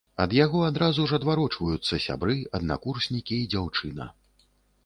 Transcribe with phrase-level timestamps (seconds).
[0.23, 4.13] Ад яго адразу ж адварочваюцца сябры, аднакурснікі і дзяўчына.